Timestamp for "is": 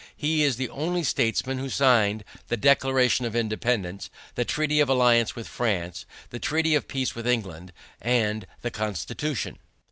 0.41-0.55